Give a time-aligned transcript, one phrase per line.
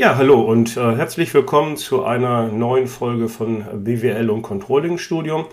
[0.00, 5.44] Ja, hallo und äh, herzlich willkommen zu einer neuen Folge von BWL und Controlling Studium.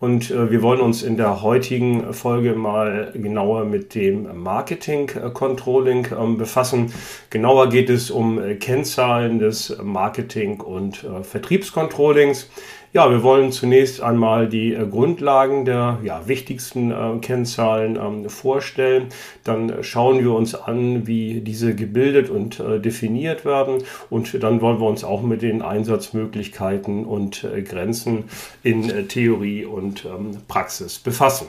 [0.00, 6.06] Und äh, wir wollen uns in der heutigen Folge mal genauer mit dem Marketing Controlling
[6.06, 6.90] äh, befassen.
[7.28, 12.48] Genauer geht es um äh, Kennzahlen des Marketing und äh, Vertriebscontrollings.
[12.94, 19.06] Ja, wir wollen zunächst einmal die äh, Grundlagen der ja, wichtigsten äh, Kennzahlen ähm, vorstellen.
[19.44, 23.82] Dann schauen wir uns an, wie diese gebildet und äh, definiert werden.
[24.10, 28.24] Und dann wollen wir uns auch mit den Einsatzmöglichkeiten und äh, Grenzen
[28.62, 31.46] in äh, Theorie und ähm, Praxis befassen.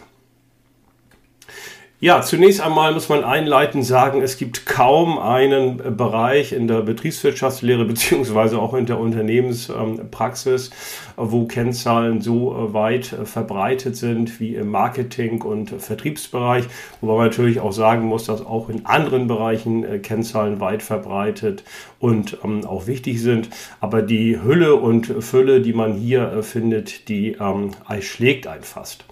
[2.04, 7.86] Ja, zunächst einmal muss man einleitend sagen, es gibt kaum einen Bereich in der Betriebswirtschaftslehre
[7.86, 10.72] beziehungsweise auch in der Unternehmenspraxis,
[11.16, 16.66] wo Kennzahlen so weit verbreitet sind wie im Marketing- und Vertriebsbereich,
[17.00, 21.64] wobei man natürlich auch sagen muss, dass auch in anderen Bereichen äh, Kennzahlen weit verbreitet
[22.00, 23.50] und ähm, auch wichtig sind.
[23.80, 29.06] Aber die Hülle und Fülle, die man hier äh, findet, die ähm, schlägt ein fast.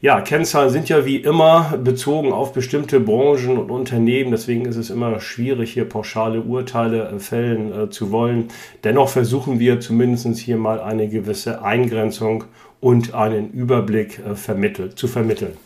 [0.00, 4.30] Ja, Kennzahlen sind ja wie immer bezogen auf bestimmte Branchen und Unternehmen.
[4.30, 8.46] Deswegen ist es immer schwierig, hier pauschale Urteile äh, fällen äh, zu wollen.
[8.84, 12.44] Dennoch versuchen wir zumindest hier mal eine gewisse Eingrenzung
[12.80, 15.56] und einen Überblick äh, vermittelt, zu vermitteln.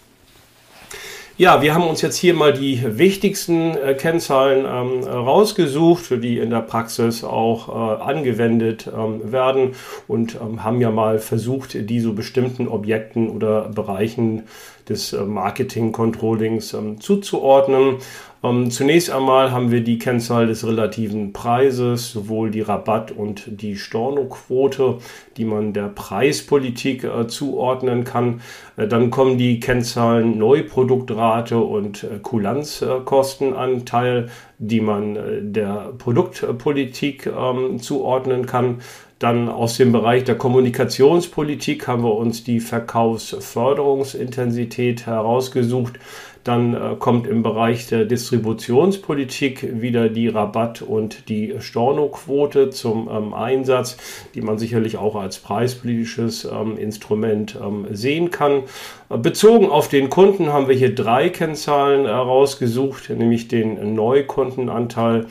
[1.39, 6.51] Ja, wir haben uns jetzt hier mal die wichtigsten äh, Kennzahlen ähm, rausgesucht, die in
[6.51, 9.71] der Praxis auch äh, angewendet ähm, werden
[10.07, 14.43] und ähm, haben ja mal versucht, die so bestimmten Objekten oder Bereichen
[14.91, 17.97] des äh, Marketing-Controllings ähm, zuzuordnen.
[18.45, 23.77] Ähm, zunächst einmal haben wir die Kennzahl des relativen Preises, sowohl die Rabatt- und die
[23.77, 24.99] Stornoquote,
[25.37, 28.41] die man der Preispolitik äh, zuordnen kann.
[28.77, 37.79] Äh, dann kommen die Kennzahlen Neuproduktrate und äh, Kulanzkostenanteil, die man äh, der Produktpolitik ähm,
[37.79, 38.81] zuordnen kann.
[39.21, 46.01] Dann aus dem Bereich der Kommunikationspolitik haben wir uns die Verkaufsförderungsintensität herausgesucht.
[46.45, 53.33] Dann äh, kommt im Bereich der Distributionspolitik wieder die Rabatt- und die Stornoquote zum ähm,
[53.33, 53.97] Einsatz,
[54.35, 58.65] die man sicherlich auch als preispolitisches ähm, Instrument ähm, sehen kann.
[59.09, 65.27] Äh, bezogen auf den Kunden haben wir hier drei Kennzahlen herausgesucht, nämlich den Neukundenanteil,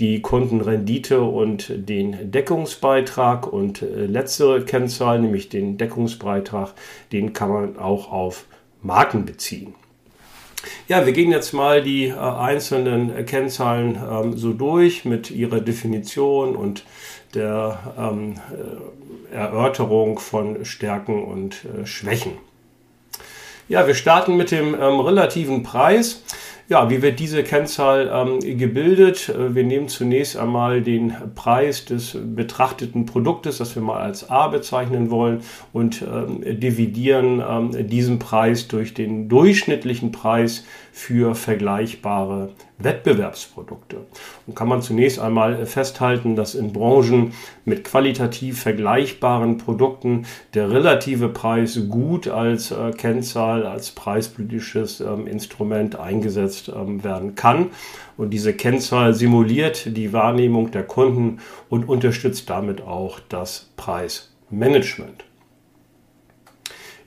[0.00, 3.52] die Kundenrendite und den Deckungsbeitrag.
[3.52, 6.72] Und äh, letztere Kennzahl, nämlich den Deckungsbeitrag,
[7.12, 8.46] den kann man auch auf
[8.82, 9.74] Marken beziehen.
[10.88, 16.56] Ja, wir gehen jetzt mal die äh, einzelnen Kennzahlen ähm, so durch mit ihrer Definition
[16.56, 16.84] und
[17.34, 18.34] der ähm,
[19.32, 22.32] äh, Erörterung von Stärken und äh, Schwächen.
[23.68, 26.22] Ja, wir starten mit dem ähm, relativen Preis.
[26.66, 29.28] Ja, wie wird diese Kennzahl ähm, gebildet?
[29.28, 34.48] Äh, wir nehmen zunächst einmal den Preis des betrachteten Produktes, das wir mal als A
[34.48, 35.42] bezeichnen wollen,
[35.74, 44.04] und ähm, dividieren ähm, diesen Preis durch den durchschnittlichen Preis für vergleichbare Wettbewerbsprodukte.
[44.46, 47.32] Und kann man zunächst einmal festhalten, dass in Branchen
[47.64, 55.96] mit qualitativ vergleichbaren Produkten der relative Preis gut als äh, Kennzahl, als preispolitisches ähm, Instrument
[55.96, 57.70] eingesetzt ähm, werden kann.
[58.16, 65.24] Und diese Kennzahl simuliert die Wahrnehmung der Kunden und unterstützt damit auch das Preismanagement.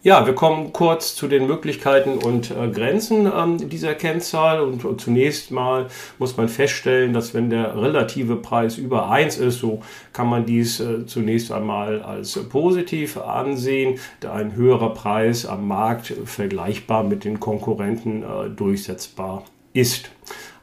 [0.07, 4.61] Ja, wir kommen kurz zu den Möglichkeiten und äh, Grenzen ähm, dieser Kennzahl.
[4.61, 5.87] Und, und, zunächst mal
[6.17, 9.81] muss man feststellen, dass wenn der relative Preis über 1 ist, so
[10.13, 16.13] kann man dies äh, zunächst einmal als positiv ansehen, da ein höherer Preis am Markt
[16.23, 19.43] vergleichbar mit den Konkurrenten äh, durchsetzbar
[19.73, 20.09] ist.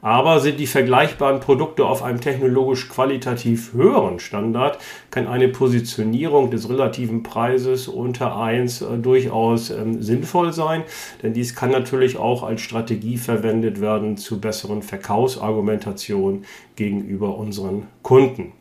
[0.05, 4.77] Aber sind die vergleichbaren Produkte auf einem technologisch qualitativ höheren Standard,
[5.11, 10.83] kann eine Positionierung des relativen Preises unter 1 äh, durchaus ähm, sinnvoll sein,
[11.23, 16.45] denn dies kann natürlich auch als Strategie verwendet werden zu besseren Verkaufsargumentationen
[16.77, 18.53] gegenüber unseren Kunden.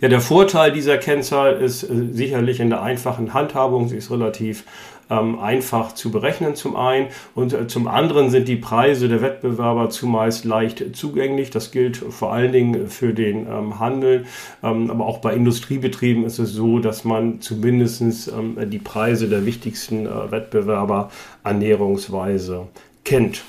[0.00, 3.88] Ja, der Vorteil dieser Kennzahl ist äh, sicherlich in der einfachen Handhabung.
[3.88, 4.62] Sie ist relativ
[5.10, 9.90] ähm, einfach zu berechnen zum einen und äh, zum anderen sind die Preise der Wettbewerber
[9.90, 11.50] zumeist leicht zugänglich.
[11.50, 14.26] Das gilt vor allen Dingen für den ähm, Handel,
[14.62, 19.46] ähm, aber auch bei Industriebetrieben ist es so, dass man zumindest ähm, die Preise der
[19.46, 21.10] wichtigsten äh, Wettbewerber
[21.44, 22.68] ernährungsweise
[23.04, 23.42] kennt.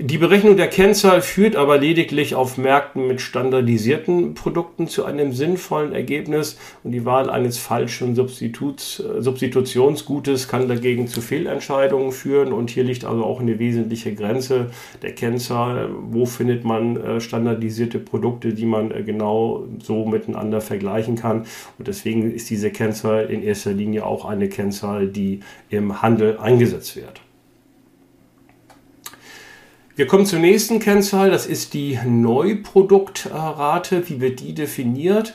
[0.00, 5.92] Die Berechnung der Kennzahl führt aber lediglich auf Märkten mit standardisierten Produkten zu einem sinnvollen
[5.92, 12.70] Ergebnis und die Wahl eines falschen Substituts, äh, Substitutionsgutes kann dagegen zu Fehlentscheidungen führen und
[12.70, 14.70] hier liegt also auch eine wesentliche Grenze
[15.02, 15.90] der Kennzahl.
[16.10, 21.44] Wo findet man äh, standardisierte Produkte, die man äh, genau so miteinander vergleichen kann
[21.76, 25.40] und deswegen ist diese Kennzahl in erster Linie auch eine Kennzahl, die
[25.70, 27.20] im Handel eingesetzt wird.
[29.98, 34.08] Wir kommen zur nächsten Kennzahl, das ist die Neuproduktrate.
[34.08, 35.34] Wie wird die definiert?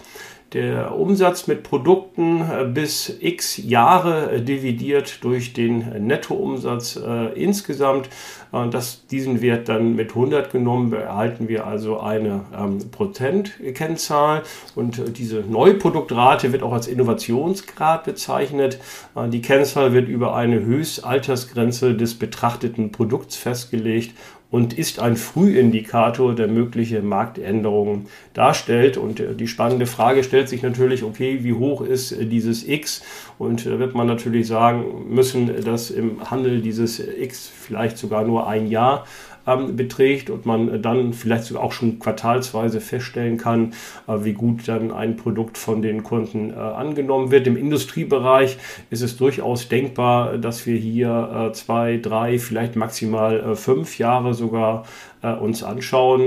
[0.54, 8.08] Der Umsatz mit Produkten äh, bis x Jahre äh, dividiert durch den Nettoumsatz äh, insgesamt.
[8.54, 14.44] Äh, das, diesen Wert dann mit 100 genommen, erhalten wir also eine ähm, Prozentkennzahl.
[14.76, 18.80] Und äh, diese Neuproduktrate wird auch als Innovationsgrad bezeichnet.
[19.16, 24.14] Äh, die Kennzahl wird über eine Höchstaltersgrenze des betrachteten Produkts festgelegt
[24.54, 28.06] und ist ein Frühindikator, der mögliche Marktänderungen
[28.36, 28.98] darstellt.
[28.98, 33.02] Und äh, die spannende Frage stellt sich natürlich, okay, wie hoch ist äh, dieses X?
[33.40, 38.43] Und da wird man natürlich sagen müssen, dass im Handel dieses X vielleicht sogar nur
[38.48, 39.06] ein Jahr
[39.46, 43.74] ähm, beträgt und man dann vielleicht sogar auch schon quartalsweise feststellen kann,
[44.08, 47.48] äh, wie gut dann ein Produkt von den Kunden äh, angenommen wird.
[47.48, 48.58] Im Industriebereich
[48.90, 54.34] ist es durchaus denkbar, dass wir hier äh, zwei, drei, vielleicht maximal äh, fünf Jahre
[54.34, 54.86] sogar
[55.22, 56.22] äh, uns anschauen.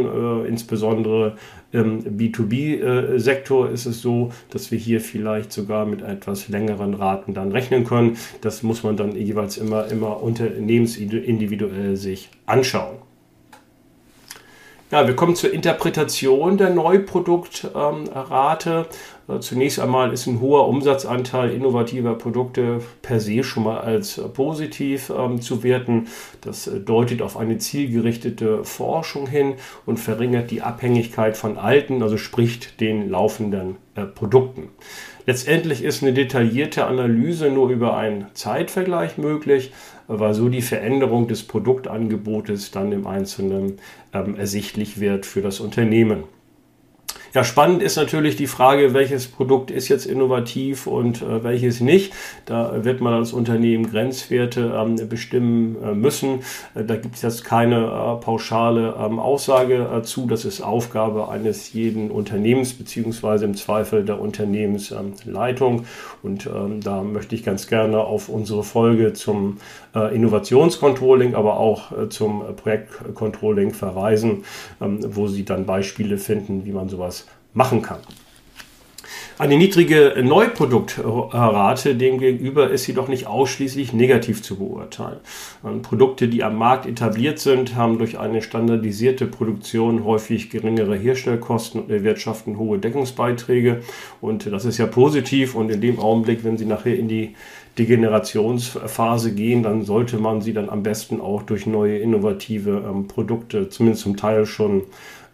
[0.44, 1.36] Äh, insbesondere
[1.72, 7.52] im B2B-Sektor ist es so, dass wir hier vielleicht sogar mit etwas längeren Raten dann
[7.52, 8.16] rechnen können.
[8.40, 12.96] Das muss man dann jeweils immer, immer unternehmensindividuell sich anschauen.
[14.92, 18.70] Ja, wir kommen zur Interpretation der Neuproduktrate.
[18.70, 18.84] Äh,
[19.40, 25.40] zunächst einmal ist ein hoher Umsatzanteil innovativer Produkte per se schon mal als positiv ähm,
[25.40, 26.06] zu werten.
[26.42, 32.18] Das äh, deutet auf eine zielgerichtete Forschung hin und verringert die Abhängigkeit von alten, also
[32.18, 34.68] spricht den laufenden äh, Produkten.
[35.26, 39.72] Letztendlich ist eine detaillierte Analyse nur über einen Zeitvergleich möglich,
[40.06, 43.78] weil so die Veränderung des Produktangebotes dann im Einzelnen
[44.12, 46.35] ähm, ersichtlich wird für das Unternehmen.
[47.36, 52.14] Ja, spannend ist natürlich die Frage, welches Produkt ist jetzt innovativ und äh, welches nicht.
[52.46, 56.40] Da wird man als Unternehmen Grenzwerte ähm, bestimmen äh, müssen.
[56.74, 60.26] Äh, da gibt es jetzt keine äh, pauschale ähm, Aussage äh, zu.
[60.26, 65.84] Das ist Aufgabe eines jeden Unternehmens beziehungsweise im Zweifel der Unternehmensleitung.
[66.22, 69.58] und ähm, da möchte ich ganz gerne auf unsere Folge zum
[69.94, 74.44] äh, Innovationscontrolling, aber auch zum Projektcontrolling verweisen,
[74.80, 77.25] ähm, wo Sie dann Beispiele finden, wie man sowas
[77.56, 77.98] machen kann.
[79.38, 85.18] Eine niedrige Neuproduktrate demgegenüber ist jedoch nicht ausschließlich negativ zu beurteilen.
[85.82, 91.90] Produkte, die am Markt etabliert sind, haben durch eine standardisierte Produktion häufig geringere Herstellkosten und
[91.90, 93.82] erwirtschaften hohe Deckungsbeiträge.
[94.22, 95.54] Und das ist ja positiv.
[95.54, 97.34] Und in dem Augenblick, wenn Sie nachher in die
[97.78, 103.68] Degenerationsphase gehen, dann sollte man sie dann am besten auch durch neue innovative ähm, Produkte
[103.68, 104.84] zumindest zum Teil schon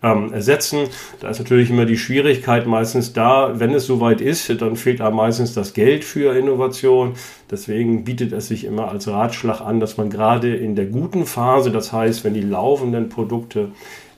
[0.02, 0.88] ähm, ersetzen.
[1.20, 5.10] Da ist natürlich immer die Schwierigkeit meistens da, wenn es soweit ist, dann fehlt da
[5.10, 7.14] meistens das Geld für Innovation.
[7.50, 11.70] Deswegen bietet es sich immer als Ratschlag an, dass man gerade in der guten Phase,
[11.70, 13.68] das heißt, wenn die laufenden Produkte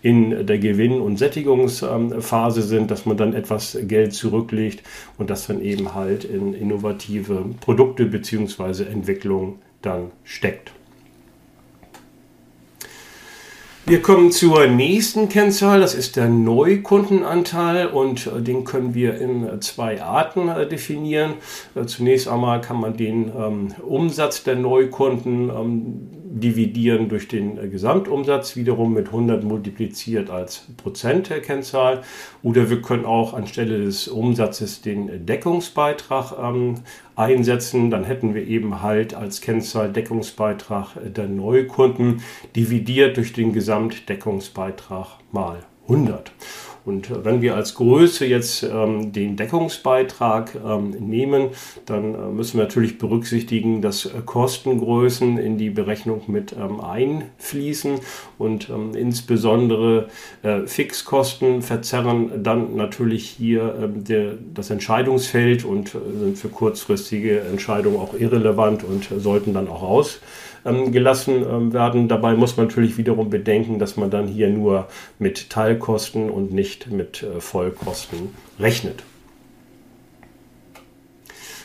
[0.02, 4.82] in der Gewinn- und Sättigungsphase sind, dass man dann etwas Geld zurücklegt
[5.16, 8.84] und das dann eben halt in innovative Produkte bzw.
[8.84, 10.72] Entwicklung dann steckt.
[13.86, 19.60] Wir kommen zur nächsten Kennzahl, das ist der Neukundenanteil und äh, den können wir in
[19.60, 21.34] zwei Arten äh, definieren.
[21.74, 27.68] Äh, zunächst einmal kann man den ähm, Umsatz der Neukunden ähm, dividieren durch den äh,
[27.68, 32.02] Gesamtumsatz, wiederum mit 100 multipliziert als Prozent der Kennzahl.
[32.42, 36.76] Oder wir können auch anstelle des Umsatzes den Deckungsbeitrag ähm,
[37.16, 37.90] einsetzen.
[37.90, 42.22] Dann hätten wir eben halt als Kennzahl Deckungsbeitrag der Neukunden
[42.56, 46.32] dividiert durch den Gesamtdeckungsbeitrag mal 100.
[46.84, 51.48] Und äh, wenn wir als Größe jetzt ähm, den Deckungsbeitrag ähm, nehmen,
[51.86, 58.00] dann äh, müssen wir natürlich berücksichtigen, dass äh, Kostengrößen in die Berechnung mit ähm, einfließen
[58.38, 60.08] und ähm, insbesondere
[60.42, 67.40] äh, Fixkosten verzerren dann natürlich hier ähm, der, das Entscheidungsfeld und äh, sind für kurzfristige
[67.40, 70.20] Entscheidungen auch irrelevant und äh, sollten dann auch aus
[70.64, 72.08] ähm, gelassen ähm, werden.
[72.08, 76.90] Dabei muss man natürlich wiederum bedenken, dass man dann hier nur mit Teilkosten und nicht
[76.90, 79.02] mit äh, Vollkosten rechnet.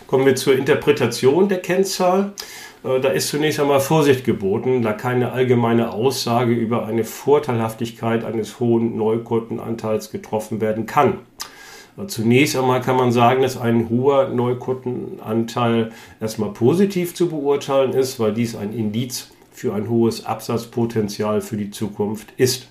[0.07, 2.33] Kommen wir zur Interpretation der Kennzahl.
[2.83, 8.59] Äh, da ist zunächst einmal Vorsicht geboten, da keine allgemeine Aussage über eine Vorteilhaftigkeit eines
[8.59, 11.19] hohen Neukundenanteils getroffen werden kann.
[12.07, 15.91] Zunächst einmal kann man sagen, dass ein hoher Neukundenanteil
[16.21, 21.71] erstmal positiv zu beurteilen ist, weil dies ein Indiz für ein hohes Absatzpotenzial für die
[21.71, 22.69] Zukunft ist.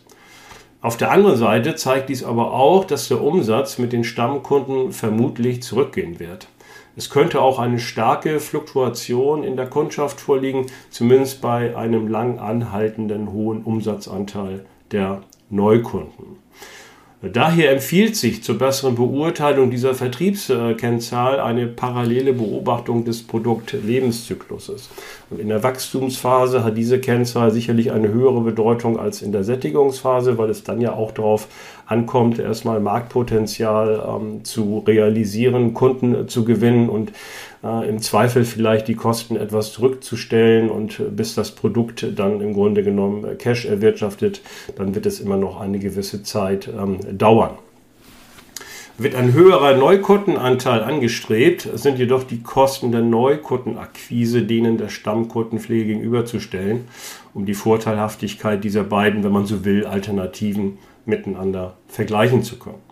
[0.81, 5.63] Auf der anderen Seite zeigt dies aber auch, dass der Umsatz mit den Stammkunden vermutlich
[5.63, 6.49] zurückgehen wird.
[6.97, 13.33] Es könnte auch eine starke Fluktuation in der Kundschaft vorliegen, zumindest bei einem lang anhaltenden
[13.33, 16.39] hohen Umsatzanteil der Neukunden.
[17.21, 24.89] Daher empfiehlt sich zur besseren Beurteilung dieser Vertriebskennzahl eine parallele Beobachtung des Produktlebenszykluses.
[25.29, 30.39] Und in der Wachstumsphase hat diese Kennzahl sicherlich eine höhere Bedeutung als in der Sättigungsphase,
[30.39, 31.49] weil es dann ja auch darauf
[31.87, 37.11] ankommt, erstmal Marktpotenzial ähm, zu realisieren, Kunden zu gewinnen und
[37.63, 42.55] äh, im Zweifel vielleicht die Kosten etwas zurückzustellen und äh, bis das Produkt dann im
[42.55, 44.43] Grunde genommen äh, Cash erwirtschaftet,
[44.77, 47.59] dann wird es immer noch eine gewisse Zeit ähm, dauern.
[49.01, 56.89] Wird ein höherer Neukundenanteil angestrebt, sind jedoch die Kosten der Neukundenakquise denen der Stammkundenpflege gegenüberzustellen,
[57.33, 62.88] um die Vorteilhaftigkeit dieser beiden, wenn man so will, Alternativen miteinander vergleichen zu können.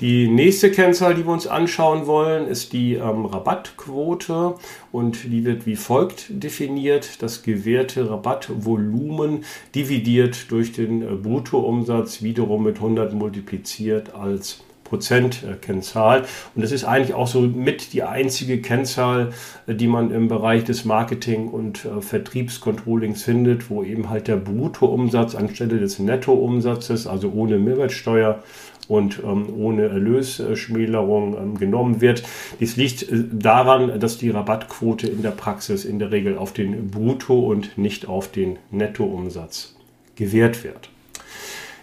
[0.00, 4.54] Die nächste Kennzahl, die wir uns anschauen wollen, ist die ähm, Rabattquote
[4.92, 7.22] und die wird wie folgt definiert.
[7.22, 16.24] Das gewährte Rabattvolumen dividiert durch den äh, Bruttoumsatz wiederum mit 100 multipliziert als Prozentkennzahl.
[16.54, 19.32] Und das ist eigentlich auch so mit die einzige Kennzahl,
[19.66, 24.36] äh, die man im Bereich des Marketing und äh, Vertriebscontrollings findet, wo eben halt der
[24.36, 28.42] Bruttoumsatz anstelle des Nettoumsatzes, also ohne Mehrwertsteuer,
[28.88, 32.24] und ähm, ohne Erlösschmälerung ähm, genommen wird.
[32.58, 36.90] Dies liegt äh, daran, dass die Rabattquote in der Praxis in der Regel auf den
[36.90, 39.76] Brutto- und nicht auf den Nettoumsatz
[40.16, 40.90] gewährt wird.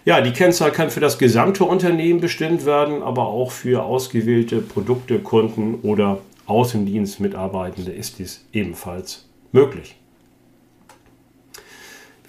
[0.08, 5.18] Ja, die Kennzahl kann für das gesamte Unternehmen bestimmt werden, aber auch für ausgewählte Produkte,
[5.18, 9.96] Kunden oder Außendienstmitarbeitende ist dies ebenfalls möglich.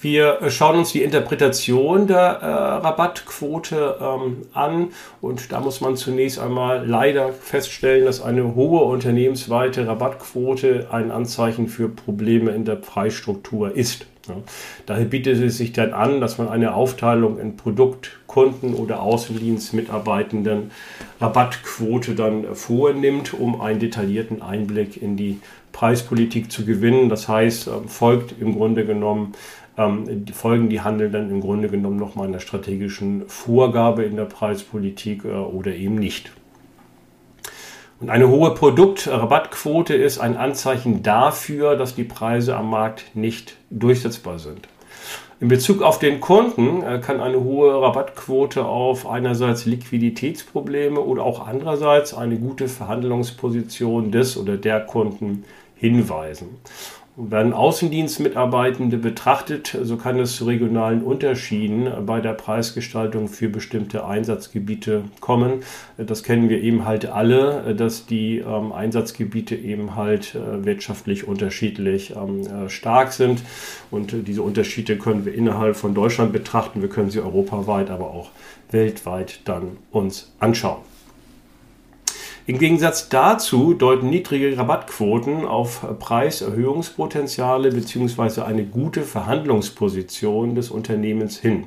[0.02, 4.90] Wir äh, schauen uns die Interpretation der äh, Rabattquote ähm, an
[5.22, 11.70] und da muss man zunächst einmal leider feststellen, dass eine hohe unternehmensweite Rabattquote ein Anzeichen
[11.70, 14.06] für Probleme in der Preisstruktur ist.
[14.30, 14.36] Ja.
[14.86, 20.72] Daher bietet es sich dann an, dass man eine Aufteilung in Produkt, Kunden oder Außendienstmitarbeitenden
[21.20, 25.40] Rabattquote dann vornimmt, um einen detaillierten Einblick in die
[25.72, 27.10] Preispolitik zu gewinnen.
[27.10, 29.34] Das heißt, äh, folgt im Grunde genommen
[29.78, 35.26] ähm, Folgen, die handeln dann im Grunde genommen nochmal einer strategischen Vorgabe in der Preispolitik
[35.26, 36.32] äh, oder eben nicht.
[38.00, 44.40] Und eine hohe Produktrabattquote ist ein Anzeichen dafür, dass die Preise am Markt nicht durchsetzbar
[44.40, 44.70] sind.
[45.42, 51.46] In Bezug auf den Kunden äh, kann eine hohe Rabattquote auf einerseits Liquiditätsprobleme oder auch
[51.48, 56.58] andererseits eine gute Verhandlungsposition des oder der Kunden hinweisen.
[57.22, 65.04] Werden Außendienstmitarbeitende betrachtet, so kann es zu regionalen Unterschieden bei der Preisgestaltung für bestimmte Einsatzgebiete
[65.20, 65.60] kommen.
[65.98, 72.16] Das kennen wir eben halt alle, dass die ähm, Einsatzgebiete eben halt äh, wirtschaftlich unterschiedlich
[72.16, 73.42] ähm, äh, stark sind.
[73.92, 76.82] Und äh, diese Unterschiede können wir innerhalb von Deutschland betrachten.
[76.82, 78.30] Wir können sie europaweit, aber auch
[78.72, 80.89] weltweit dann uns anschauen.
[82.50, 88.42] Im Gegensatz dazu deuten niedrige Rabattquoten auf Preiserhöhungspotenziale bzw.
[88.42, 91.66] eine gute Verhandlungsposition des Unternehmens hin.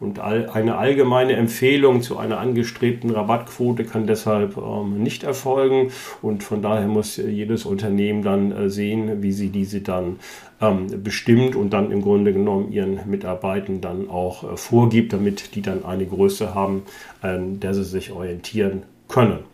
[0.00, 5.92] Und eine allgemeine Empfehlung zu einer angestrebten Rabattquote kann deshalb ähm, nicht erfolgen.
[6.20, 10.18] Und von daher muss jedes Unternehmen dann äh, sehen, wie sie diese dann
[10.60, 15.62] ähm, bestimmt und dann im Grunde genommen ihren Mitarbeitern dann auch äh, vorgibt, damit die
[15.62, 16.82] dann eine Größe haben,
[17.20, 19.53] an der sie sich orientieren können.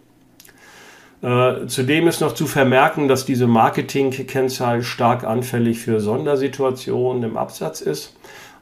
[1.22, 7.80] Äh, zudem ist noch zu vermerken, dass diese Marketing-Kennzahl stark anfällig für Sondersituationen im Absatz
[7.80, 8.16] ist.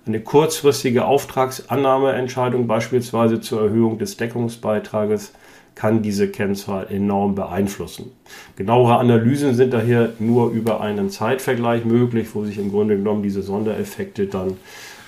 [0.07, 5.33] Eine kurzfristige Auftragsannahmeentscheidung beispielsweise zur Erhöhung des Deckungsbeitrages
[5.75, 8.11] kann diese Kennzahl enorm beeinflussen.
[8.57, 13.43] Genauere Analysen sind daher nur über einen Zeitvergleich möglich, wo sich im Grunde genommen diese
[13.43, 14.57] Sondereffekte dann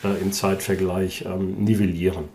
[0.04, 2.28] äh, im Zeitvergleich ähm, nivellieren.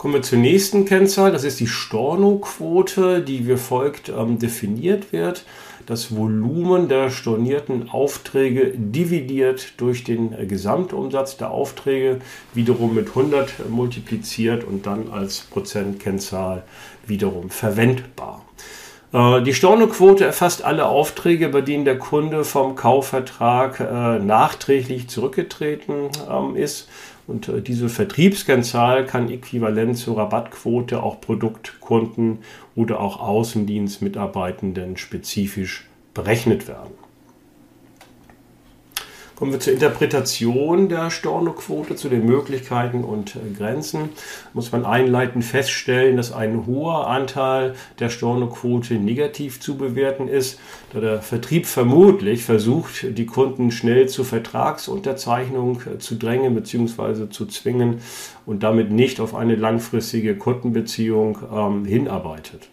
[0.00, 1.30] Kommen wir zur nächsten Kennzahl.
[1.30, 5.44] Das ist die Stornoquote, die wie folgt ähm, definiert wird.
[5.84, 12.20] Das Volumen der stornierten Aufträge dividiert durch den äh, Gesamtumsatz der Aufträge,
[12.54, 16.62] wiederum mit 100 multipliziert und dann als Prozentkennzahl
[17.06, 18.42] wiederum verwendbar.
[19.12, 26.08] Äh, die Stornoquote erfasst alle Aufträge, bei denen der Kunde vom Kaufvertrag äh, nachträglich zurückgetreten
[26.30, 26.88] ähm, ist
[27.30, 32.38] und äh, diese Vertriebskennzahl kann äquivalent zur Rabattquote auch Produktkunden
[32.74, 36.92] oder auch Außendienstmitarbeitenden spezifisch berechnet werden.
[39.40, 44.10] Kommen wir zur Interpretation der Stornoquote, zu den Möglichkeiten und äh, Grenzen.
[44.52, 50.60] Muss man einleitend feststellen, dass ein hoher Anteil der Stornoquote negativ zu bewerten ist,
[50.92, 57.30] da der Vertrieb vermutlich versucht, die Kunden schnell zur Vertragsunterzeichnung äh, zu drängen bzw.
[57.30, 58.02] zu zwingen
[58.44, 62.68] und damit nicht auf eine langfristige Kundenbeziehung ähm, hinarbeitet.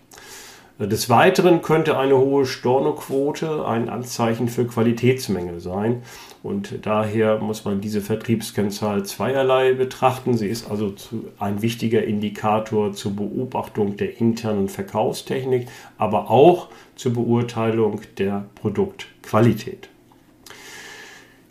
[0.79, 6.03] Des Weiteren könnte eine hohe Stornoquote ein Anzeichen für Qualitätsmängel sein.
[6.43, 10.37] Und daher muss man diese Vertriebskennzahl zweierlei betrachten.
[10.37, 10.93] Sie ist also
[11.39, 15.67] ein wichtiger Indikator zur Beobachtung der internen Verkaufstechnik,
[15.97, 19.89] aber auch zur Beurteilung der Produktqualität.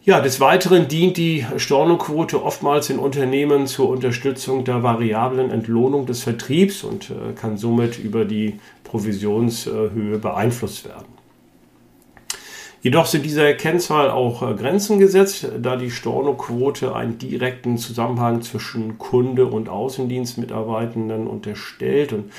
[0.06, 6.22] Ja, des Weiteren dient die Stornoquote oftmals in Unternehmen zur Unterstützung der variablen Entlohnung des
[6.22, 11.16] Vertriebs und äh, kann somit über die Provisionshöhe beeinflusst werden.
[12.82, 18.98] Jedoch sind dieser Kennzahl auch äh, Grenzen gesetzt, da die Stornoquote einen direkten Zusammenhang zwischen
[18.98, 22.30] Kunde und Außendienstmitarbeitenden unterstellt und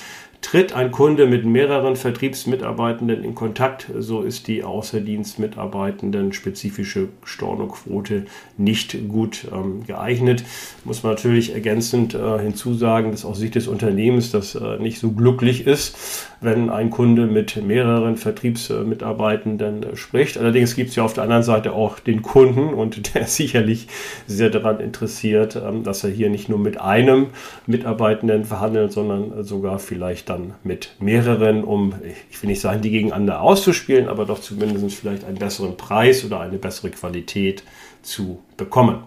[0.41, 9.09] Tritt ein Kunde mit mehreren Vertriebsmitarbeitenden in Kontakt, so ist die Außerdienstmitarbeitenden spezifische Stornoquote nicht
[9.09, 10.43] gut ähm, geeignet.
[10.85, 15.11] Muss man natürlich ergänzend äh, hinzusagen, dass aus Sicht des Unternehmens das äh, nicht so
[15.11, 15.97] glücklich ist,
[16.41, 20.37] wenn ein Kunde mit mehreren Vertriebsmitarbeitenden äh, spricht.
[20.37, 23.87] Allerdings gibt es ja auf der anderen Seite auch den Kunden und der ist sicherlich
[24.27, 27.27] sehr daran interessiert, ähm, dass er hier nicht nur mit einem
[27.65, 31.93] Mitarbeitenden verhandelt, sondern sogar vielleicht dann mit mehreren, um,
[32.29, 36.39] ich will nicht sagen, die gegeneinander auszuspielen, aber doch zumindest vielleicht einen besseren Preis oder
[36.39, 37.63] eine bessere Qualität
[38.01, 39.03] zu bekommen.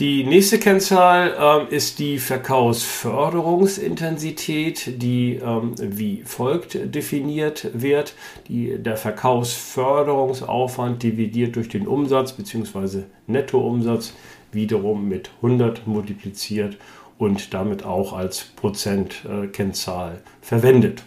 [0.00, 8.14] Die nächste Kennzahl äh, ist die Verkaufsförderungsintensität, die ähm, wie folgt definiert wird.
[8.48, 13.02] Die, der Verkaufsförderungsaufwand dividiert durch den Umsatz bzw.
[13.26, 14.14] Nettoumsatz
[14.52, 16.78] wiederum mit 100 multipliziert
[17.18, 21.04] und damit auch als Prozentkennzahl verwendet.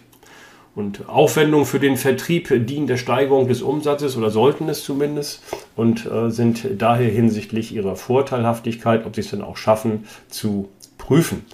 [0.74, 5.42] Und Aufwendungen für den Vertrieb dienen der Steigerung des Umsatzes oder sollten es zumindest
[5.76, 11.44] und äh, sind daher hinsichtlich ihrer Vorteilhaftigkeit, ob sie es denn auch schaffen, zu prüfen.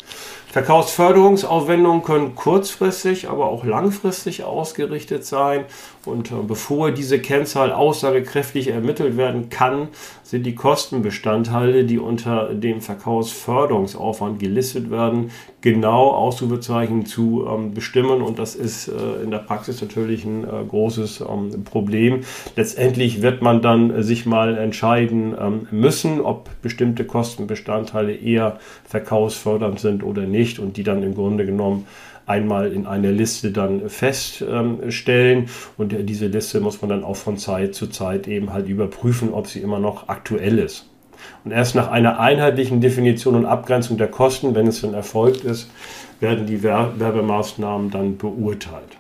[0.53, 5.65] Verkaufsförderungsaufwendungen können kurzfristig, aber auch langfristig ausgerichtet sein.
[6.05, 9.89] Und äh, bevor diese Kennzahl aussagekräftig ermittelt werden kann,
[10.25, 18.23] sind die Kostenbestandteile, die unter dem Verkaufsförderungsaufwand gelistet werden, genau Ausrufezeichen zu ähm, bestimmen.
[18.23, 22.23] Und das ist äh, in der Praxis natürlich ein äh, großes ähm, Problem.
[22.57, 30.03] Letztendlich wird man dann sich mal entscheiden ähm, müssen, ob bestimmte Kostenbestandteile eher verkaufsfördernd sind
[30.03, 31.87] oder nicht und die dann im Grunde genommen
[32.27, 35.47] einmal in einer Liste dann feststellen.
[35.77, 39.49] Und diese Liste muss man dann auch von Zeit zu Zeit eben halt überprüfen, ob
[39.49, 40.87] sie immer noch aktuell ist.
[41.45, 45.71] Und erst nach einer einheitlichen Definition und Abgrenzung der Kosten, wenn es dann erfolgt ist,
[46.21, 48.97] werden die Werbemaßnahmen dann beurteilt.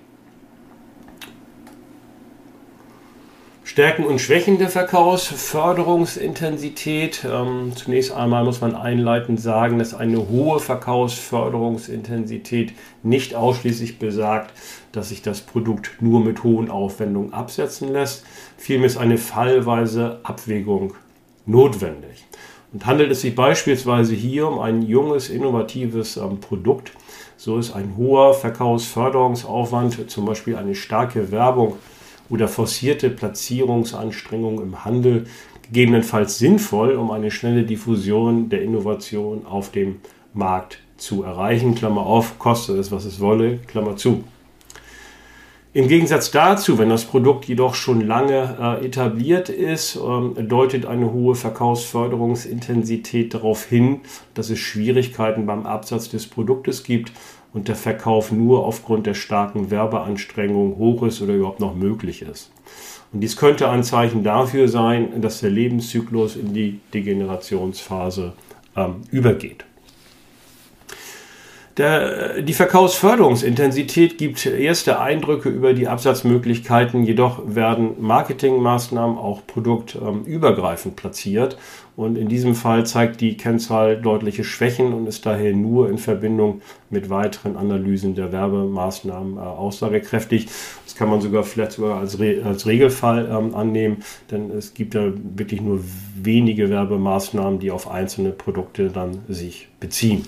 [3.70, 7.24] Stärken und Schwächen der Verkaufsförderungsintensität.
[7.24, 12.72] Ähm, zunächst einmal muss man einleitend sagen, dass eine hohe Verkaufsförderungsintensität
[13.04, 14.52] nicht ausschließlich besagt,
[14.90, 18.24] dass sich das Produkt nur mit hohen Aufwendungen absetzen lässt.
[18.56, 20.94] Vielmehr ist eine fallweise Abwägung
[21.46, 22.24] notwendig.
[22.72, 26.90] Und handelt es sich beispielsweise hier um ein junges, innovatives ähm, Produkt,
[27.36, 31.76] so ist ein hoher Verkaufsförderungsaufwand, zum Beispiel eine starke Werbung,
[32.30, 35.26] oder forcierte Platzierungsanstrengungen im Handel
[35.64, 39.96] gegebenenfalls sinnvoll, um eine schnelle Diffusion der Innovation auf dem
[40.32, 41.74] Markt zu erreichen.
[41.74, 44.24] Klammer auf, koste es, was es wolle, Klammer zu.
[45.72, 51.12] Im Gegensatz dazu, wenn das Produkt jedoch schon lange äh, etabliert ist, ähm, deutet eine
[51.12, 54.00] hohe Verkaufsförderungsintensität darauf hin,
[54.34, 57.12] dass es Schwierigkeiten beim Absatz des Produktes gibt
[57.52, 62.52] und der Verkauf nur aufgrund der starken Werbeanstrengung hoch ist oder überhaupt noch möglich ist.
[63.12, 68.34] Und dies könnte ein Zeichen dafür sein, dass der Lebenszyklus in die Degenerationsphase
[68.76, 69.64] ähm, übergeht.
[71.76, 81.56] Der, die Verkaufsförderungsintensität gibt erste Eindrücke über die Absatzmöglichkeiten, jedoch werden Marketingmaßnahmen auch produktübergreifend platziert.
[81.94, 86.60] Und in diesem Fall zeigt die Kennzahl deutliche Schwächen und ist daher nur in Verbindung
[86.88, 90.46] mit weiteren Analysen der Werbemaßnahmen äh, aussagekräftig.
[90.84, 93.98] Das kann man sogar vielleicht sogar als, Re als Regelfall ähm, annehmen,
[94.30, 95.80] denn es gibt ja wirklich nur
[96.20, 100.24] wenige Werbemaßnahmen, die auf einzelne Produkte dann sich beziehen.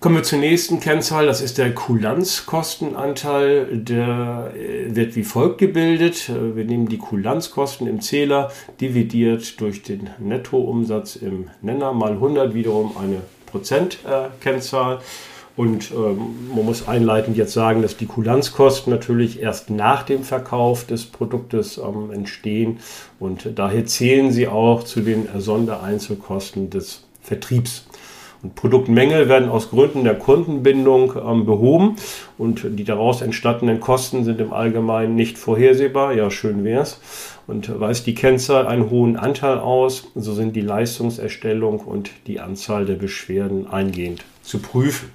[0.00, 3.78] Kommen wir zur nächsten Kennzahl, das ist der Kulanzkostenanteil.
[3.78, 6.28] Der äh, wird wie folgt gebildet.
[6.28, 12.54] Äh, wir nehmen die Kulanzkosten im Zähler, dividiert durch den Nettoumsatz im Nenner mal 100,
[12.54, 15.00] wiederum eine Prozentkennzahl.
[15.56, 20.86] Und ähm, man muss einleitend jetzt sagen, dass die Kulanzkosten natürlich erst nach dem Verkauf
[20.86, 22.78] des Produktes ähm, entstehen
[23.18, 27.87] und daher zählen sie auch zu den Sondereinzelkosten des Vertriebs.
[28.42, 31.96] Und Produktmängel werden aus Gründen der Kundenbindung ähm, behoben
[32.36, 36.12] und die daraus entstandenen Kosten sind im Allgemeinen nicht vorhersehbar.
[36.14, 37.00] Ja, schön wär's.
[37.48, 42.84] Und weist die Kennzahl einen hohen Anteil aus, so sind die Leistungserstellung und die Anzahl
[42.84, 45.10] der Beschwerden eingehend zu prüfen.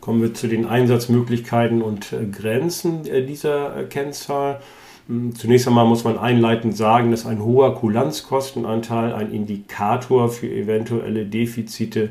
[0.00, 4.60] Kommen wir zu den Einsatzmöglichkeiten und äh, Grenzen äh, dieser äh, Kennzahl.
[5.08, 11.26] Hm, zunächst einmal muss man einleitend sagen, dass ein hoher Kulanzkostenanteil ein Indikator für eventuelle
[11.26, 12.10] Defizite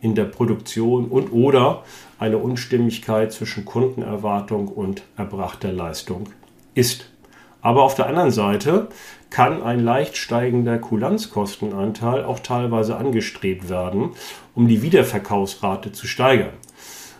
[0.00, 1.84] in der Produktion und oder
[2.18, 6.28] eine Unstimmigkeit zwischen Kundenerwartung und erbrachter Leistung
[6.74, 7.08] ist.
[7.60, 8.88] Aber auf der anderen Seite
[9.30, 14.10] kann ein leicht steigender Kulanzkostenanteil auch teilweise angestrebt werden,
[14.54, 16.50] um die Wiederverkaufsrate zu steigern.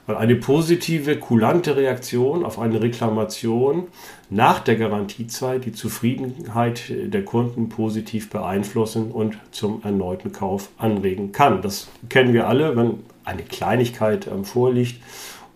[0.07, 3.89] Weil eine positive, kulante Reaktion auf eine Reklamation
[4.31, 11.63] nach der Garantiezeit die Zufriedenheit der Kunden positiv beeinflussen und zum erneuten Kauf anregen kann.
[11.63, 15.01] Das kennen wir alle, wenn eine Kleinigkeit ähm, vorliegt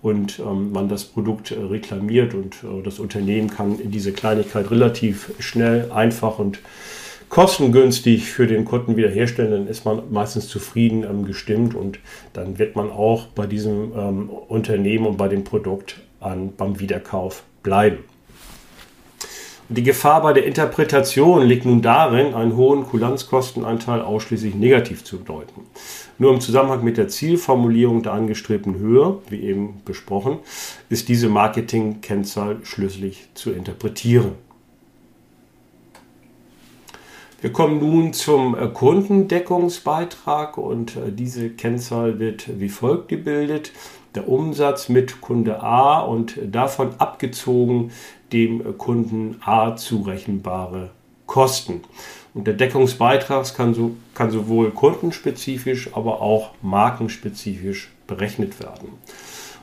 [0.02, 5.32] und ähm, man das Produkt äh, reklamiert und äh, das Unternehmen kann diese Kleinigkeit relativ
[5.40, 6.60] schnell, einfach und
[7.28, 11.98] kostengünstig für den Kunden wiederherstellen, dann ist man meistens zufrieden ähm, gestimmt und
[12.32, 17.42] dann wird man auch bei diesem ähm, Unternehmen und bei dem Produkt an, beim Wiederkauf
[17.62, 17.98] bleiben.
[19.68, 25.62] Die Gefahr bei der Interpretation liegt nun darin, einen hohen Kulanzkostenanteil ausschließlich negativ zu deuten.
[26.18, 30.38] Nur im Zusammenhang mit der Zielformulierung der angestrebten Höhe, wie eben besprochen,
[30.88, 34.45] ist diese Marketing-Kennzahl schlüssig zu interpretieren.
[37.46, 43.70] Wir kommen nun zum äh, Kundendeckungsbeitrag und äh, diese Kennzahl wird wie folgt gebildet.
[44.16, 47.92] Der Umsatz mit Kunde A und davon abgezogen
[48.32, 50.90] dem Kunden A zurechenbare
[51.26, 51.82] Kosten.
[52.34, 58.88] Und der Deckungsbeitrag kann, so, kann sowohl kundenspezifisch, aber auch markenspezifisch berechnet werden.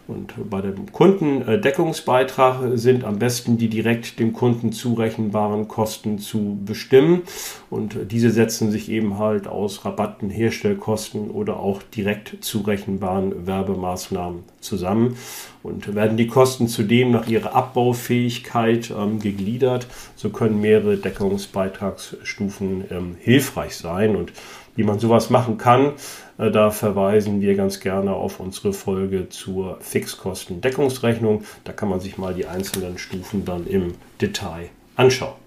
[0.06, 7.22] Und bei dem Kundendeckungsbeitrag sind am besten die direkt dem Kunden zurechenbaren Kosten zu bestimmen.
[7.70, 15.16] Und diese setzen sich eben halt aus Rabatten, Herstellkosten oder auch direkt zurechenbaren Werbemaßnahmen zusammen.
[15.64, 19.88] Und werden die Kosten zudem nach ihrer Abbaufähigkeit ähm, gegliedert,
[20.18, 24.18] so können mehrere Deckungsbeitragsstufen ähm, hilfreich sein.
[24.18, 24.34] Und
[24.76, 25.94] wie man sowas machen kann,
[26.38, 31.44] äh, da verweisen wir ganz gerne auf unsere Folge zur Fixkostendeckungsrechnung.
[31.64, 35.44] Da kann man sich mal die einzelnen Stufen dann im Detail anschauen.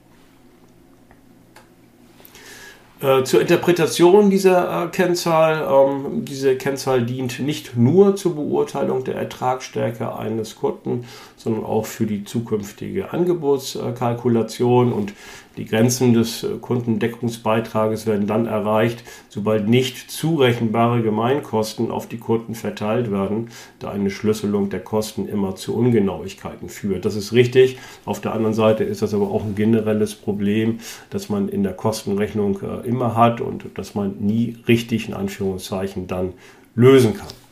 [2.99, 5.69] Äh, zur Interpretation dieser äh, Kennzahl.
[5.71, 11.05] Ähm, diese Kennzahl dient nicht nur zur Beurteilung der Ertragsstärke eines Kunden,
[11.47, 15.13] sondern auch für die zukünftige Angebotskalkulation und
[15.57, 22.57] die Grenzen des äh, Kundendeckungsbeitrages werden dann erreicht, sobald nicht zurechenbare Gemeinkosten auf die Kunden
[22.57, 27.05] verteilt werden, da eine Schlüsselung der Kosten immer zu Ungenauigkeiten führt.
[27.05, 27.79] Das ist richtig.
[28.05, 30.81] Auf der anderen Seite ist das aber auch ein generelles Problem,
[31.11, 36.09] das man in der Kostenrechnung äh, immer hat und das man nie richtig in Anführungszeichen
[36.09, 36.33] dann
[36.75, 37.46] lösen kann.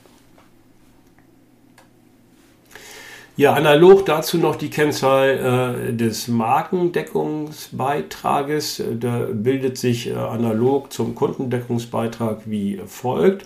[3.37, 8.81] Ja, analog dazu noch die Kennzahl äh, des Markendeckungsbeitrages.
[9.01, 13.45] Da bildet sich äh, analog zum Kundendeckungsbeitrag wie folgt.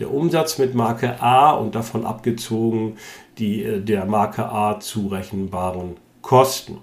[0.00, 2.96] Der Umsatz mit Marke A und davon abgezogen
[3.38, 6.78] die äh, der Marke A zurechenbaren Kosten.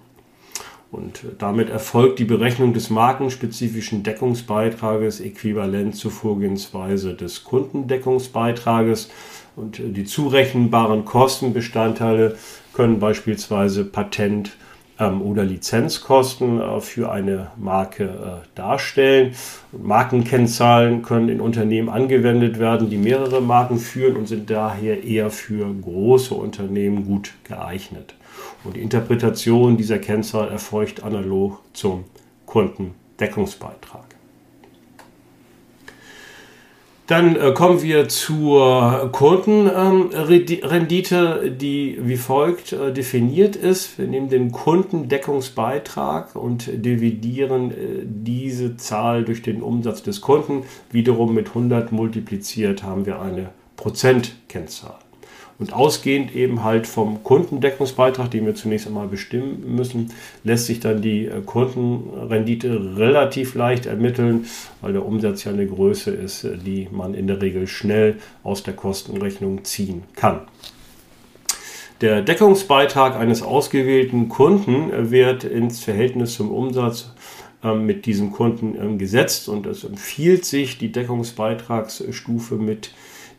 [0.95, 9.09] Und damit erfolgt die Berechnung des markenspezifischen Deckungsbeitrages äquivalent zur Vorgehensweise des Kundendeckungsbeitrages.
[9.57, 12.37] Und die zurechenbaren Kostenbestandteile
[12.73, 14.55] können beispielsweise Patent-
[14.97, 19.35] ähm, oder Lizenzkosten äh, für eine Marke äh, darstellen.
[19.73, 25.69] Markenkennzahlen können in Unternehmen angewendet werden, die mehrere Marken führen und sind daher eher für
[25.73, 28.15] große Unternehmen gut geeignet.
[28.63, 32.05] Und die Interpretation dieser Kennzahl erfolgt analog zum
[32.45, 34.15] Kundendeckungsbeitrag.
[37.07, 43.99] Dann äh, kommen wir zur Kundenrendite, ähm, die wie folgt äh, definiert ist.
[43.99, 50.63] Wir nehmen den Kundendeckungsbeitrag und dividieren äh, diese Zahl durch den Umsatz des Kunden.
[50.89, 54.97] Wiederum mit 100 multipliziert haben wir eine Prozentkennzahl.
[55.57, 60.11] Und ausgehend eben halt vom Kundendeckungsbeitrag, den wir zunächst einmal bestimmen müssen,
[60.43, 64.47] lässt sich dann die äh, Kundenrendite relativ leicht ermitteln,
[64.81, 68.63] weil der Umsatz ja eine Größe ist, äh, die man in der Regel schnell aus
[68.63, 70.41] der Kostenrechnung ziehen kann.
[72.01, 77.13] Der Deckungsbeitrag eines ausgewählten Kunden äh, wird ins Verhältnis zum Umsatz
[77.63, 82.91] ähm, mit diesem Kunden ähm, gesetzt und es empfiehlt sich, die Deckungsbeitragsstufe mit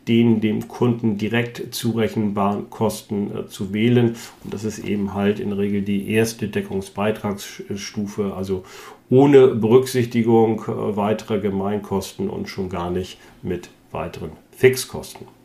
[0.07, 4.15] den dem Kunden direkt zurechenbaren Kosten äh, zu wählen.
[4.43, 8.63] Und das ist eben halt in der Regel die erste Deckungsbeitragsstufe, also
[9.09, 15.36] ohne Berücksichtigung äh, weiterer Gemeinkosten und schon gar nicht mit weiteren Fixkosten.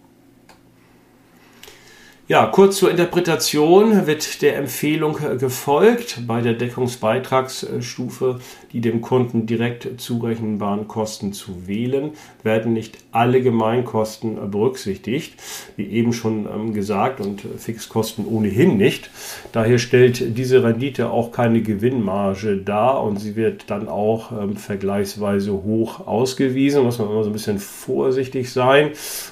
[2.29, 8.39] Ja, kurz zur Interpretation wird der Empfehlung gefolgt, bei der Deckungsbeitragsstufe
[8.73, 15.35] die dem Kunden direkt zurechenbaren Kosten zu wählen, werden nicht alle Gemeinkosten berücksichtigt,
[15.77, 19.11] wie eben schon ähm, gesagt, und Fixkosten ohnehin nicht.
[19.53, 25.53] Daher stellt diese Rendite auch keine Gewinnmarge dar und sie wird dann auch ähm, vergleichsweise
[25.53, 26.83] hoch ausgewiesen.
[26.83, 28.91] Muss man immer so ein bisschen vorsichtig sein,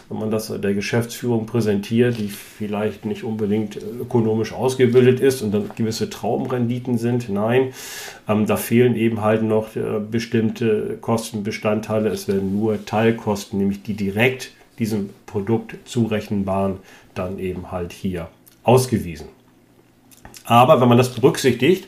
[0.08, 5.42] wenn man das der Geschäftsführung präsentiert, die vielleicht vielleicht nicht unbedingt äh, ökonomisch ausgebildet ist
[5.42, 7.28] und dann gewisse Traumrenditen sind.
[7.28, 7.72] Nein,
[8.28, 12.08] ähm, da fehlen eben halt noch äh, bestimmte Kostenbestandteile.
[12.08, 16.78] Es werden nur Teilkosten, nämlich die direkt diesem Produkt zurechenbaren,
[17.14, 18.28] dann eben halt hier
[18.62, 19.26] ausgewiesen.
[20.44, 21.86] Aber wenn man das berücksichtigt,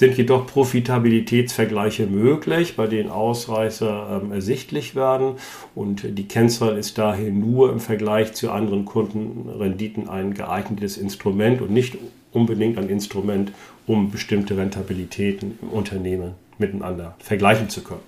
[0.00, 5.34] sind jedoch Profitabilitätsvergleiche möglich, bei denen Ausreißer ähm, ersichtlich werden
[5.74, 11.70] und die Kennzahl ist daher nur im Vergleich zu anderen Kundenrenditen ein geeignetes Instrument und
[11.70, 11.98] nicht
[12.32, 13.52] unbedingt ein Instrument,
[13.86, 18.00] um bestimmte Rentabilitäten im Unternehmen miteinander vergleichen zu können.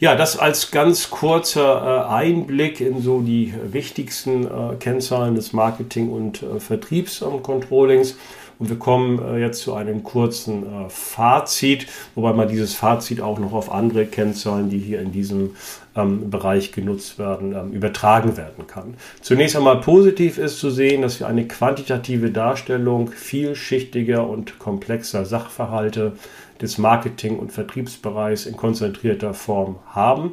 [0.00, 6.10] Ja, das als ganz kurzer äh, Einblick in so die wichtigsten äh, Kennzahlen des Marketing-
[6.10, 8.16] und äh, Vertriebscontrollings.
[8.58, 13.38] Und wir kommen äh, jetzt zu einem kurzen äh, Fazit, wobei man dieses Fazit auch
[13.38, 15.50] noch auf andere Kennzahlen, die hier in diesem
[15.94, 18.94] ähm, Bereich genutzt werden, ähm, übertragen werden kann.
[19.20, 26.12] Zunächst einmal positiv ist zu sehen, dass wir eine quantitative Darstellung vielschichtiger und komplexer Sachverhalte
[26.60, 30.32] des Marketing- und Vertriebsbereichs in konzentrierter Form haben.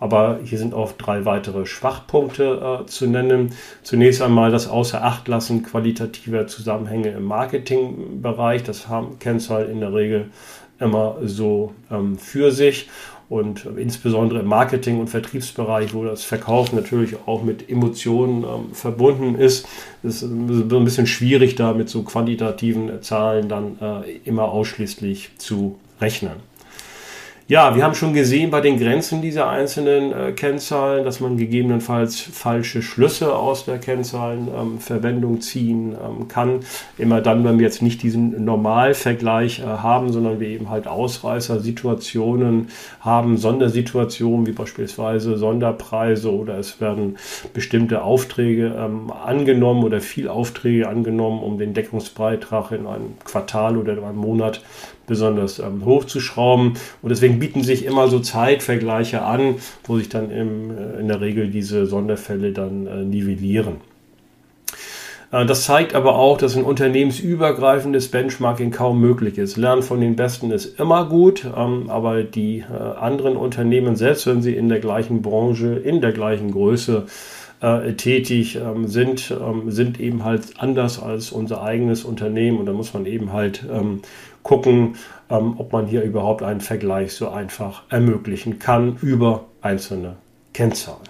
[0.00, 3.52] Aber hier sind auch drei weitere Schwachpunkte äh, zu nennen.
[3.82, 8.62] Zunächst einmal das Außerachtlassen qualitativer Zusammenhänge im Marketingbereich.
[8.64, 10.30] Das haben Kennzahlen in der Regel
[10.78, 12.88] immer so ähm, für sich.
[13.28, 18.74] Und äh, insbesondere im Marketing- und Vertriebsbereich, wo das Verkaufen natürlich auch mit Emotionen ähm,
[18.74, 19.66] verbunden ist,
[20.02, 25.78] ist es ein bisschen schwierig, da mit so quantitativen Zahlen dann äh, immer ausschließlich zu
[26.00, 26.53] rechnen.
[27.46, 32.18] Ja, wir haben schon gesehen bei den Grenzen dieser einzelnen äh, Kennzahlen, dass man gegebenenfalls
[32.18, 36.60] falsche Schlüsse aus der Kennzahlenverwendung ähm, ziehen ähm, kann.
[36.96, 42.68] Immer dann, wenn wir jetzt nicht diesen Normalvergleich äh, haben, sondern wir eben halt Ausreißersituationen
[43.00, 47.18] haben, Sondersituationen wie beispielsweise Sonderpreise oder es werden
[47.52, 53.92] bestimmte Aufträge ähm, angenommen oder viel Aufträge angenommen, um den Deckungsbeitrag in einem Quartal oder
[53.92, 54.62] in einem Monat
[55.06, 56.74] besonders ähm, hochzuschrauben.
[57.02, 61.20] Und deswegen bieten sich immer so Zeitvergleiche an, wo sich dann im, äh, in der
[61.20, 63.76] Regel diese Sonderfälle dann äh, nivellieren.
[65.34, 69.56] Äh, das zeigt aber auch, dass ein unternehmensübergreifendes Benchmarking kaum möglich ist.
[69.56, 74.42] Lernen von den Besten ist immer gut, ähm, aber die äh, anderen Unternehmen, selbst wenn
[74.42, 77.06] sie in der gleichen Branche, in der gleichen Größe
[77.96, 82.92] tätig ähm, sind, ähm, sind eben halt anders als unser eigenes Unternehmen und da muss
[82.92, 83.64] man eben halt
[84.44, 84.94] gucken,
[85.28, 90.14] ähm, ob man hier überhaupt einen Vergleich so einfach ermöglichen kann über einzelne
[90.52, 91.00] Kennzahlen.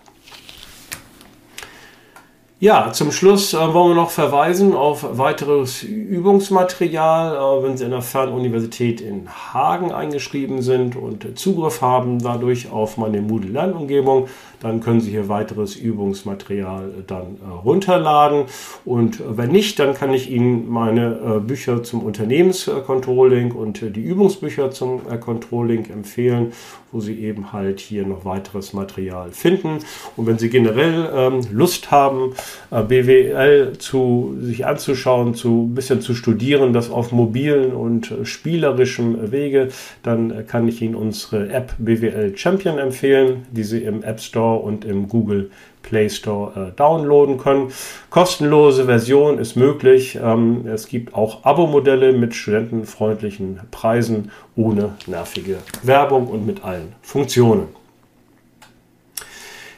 [2.61, 7.35] Ja, zum Schluss äh, wollen wir noch verweisen auf weiteres Übungsmaterial.
[7.35, 12.97] Äh, wenn Sie in der Fernuniversität in Hagen eingeschrieben sind und Zugriff haben dadurch auf
[12.97, 14.29] meine Moodle-Lernumgebung,
[14.65, 18.45] dann können Sie hier weiteres Übungsmaterial dann äh, runterladen.
[18.85, 25.03] Und wenn nicht, dann kann ich Ihnen meine Bücher zum Unternehmenscontrolling und die Übungsbücher zum
[25.21, 26.53] Controlling empfehlen,
[26.93, 29.79] wo Sie eben halt hier noch weiteres Material finden.
[30.17, 32.35] Und wenn Sie generell ähm, Lust haben,
[32.71, 39.69] BWL zu sich anzuschauen, zu ein bisschen zu studieren, das auf mobilen und spielerischem Wege,
[40.03, 44.85] dann kann ich Ihnen unsere App BWL Champion empfehlen, die Sie im App Store und
[44.85, 45.51] im Google
[45.83, 47.73] Play Store äh, downloaden können.
[48.11, 50.19] Kostenlose Version ist möglich.
[50.23, 57.69] Ähm, es gibt auch Abo-Modelle mit studentenfreundlichen Preisen ohne nervige Werbung und mit allen Funktionen.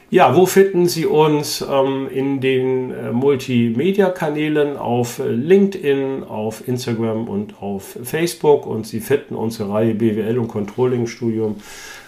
[0.08, 1.66] Ja, wo finden Sie uns?
[1.68, 8.66] Ähm, in den äh, Multimedia-Kanälen auf LinkedIn, auf Instagram und auf Facebook.
[8.66, 11.56] Und Sie finden unsere Reihe BWL und Controlling Studium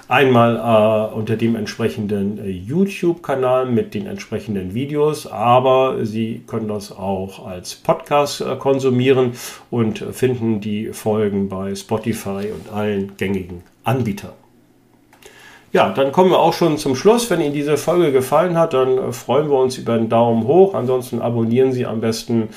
[0.09, 6.91] einmal äh, unter dem entsprechenden äh, YouTube-Kanal mit den entsprechenden Videos, aber Sie können das
[6.91, 9.33] auch als Podcast äh, konsumieren
[9.71, 14.33] und finden die Folgen bei Spotify und allen gängigen Anbietern.
[15.71, 17.29] Ja, dann kommen wir auch schon zum Schluss.
[17.29, 20.73] Wenn Ihnen diese Folge gefallen hat, dann äh, freuen wir uns über einen Daumen hoch.
[20.73, 22.49] Ansonsten abonnieren Sie am besten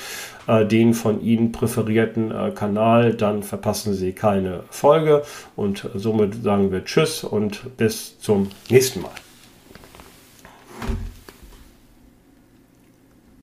[0.46, 5.22] äh, den von Ihnen präferierten äh, Kanal, dann verpassen Sie keine Folge.
[5.56, 9.12] Und somit sagen wir Tschüss und bis zum nächsten Mal.